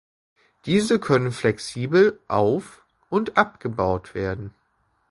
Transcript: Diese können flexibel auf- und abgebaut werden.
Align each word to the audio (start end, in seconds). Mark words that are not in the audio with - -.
Diese 0.65 0.97
können 0.99 1.31
flexibel 1.31 2.19
auf- 2.27 2.83
und 3.11 3.37
abgebaut 3.37 4.15
werden. 4.15 4.51